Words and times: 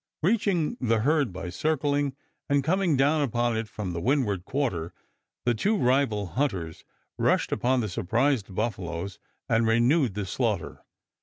Reaching 0.23 0.77
the 0.81 1.01
herd 1.01 1.31
by 1.31 1.49
circling 1.51 2.15
and 2.49 2.63
coming 2.63 2.97
down 2.97 3.21
upon 3.21 3.55
it 3.55 3.67
from 3.67 3.93
the 3.93 4.01
windward 4.01 4.45
quarter, 4.45 4.95
the 5.45 5.53
two 5.53 5.77
rival 5.77 6.25
hunters 6.25 6.83
rushed 7.19 7.51
upon 7.51 7.81
the 7.81 7.87
surprised 7.87 8.55
buffaloes 8.55 9.19
and 9.47 9.67
renewed 9.67 10.15
the 10.15 10.25
slaughter. 10.25 10.83